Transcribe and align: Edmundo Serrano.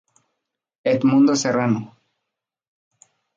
Edmundo 0.93 1.35
Serrano. 1.43 1.81